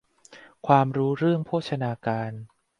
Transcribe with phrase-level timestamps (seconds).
[0.67, 2.31] ความรู้เรื่องโภชนาการ